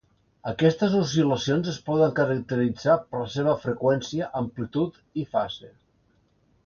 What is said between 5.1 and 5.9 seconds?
i fase.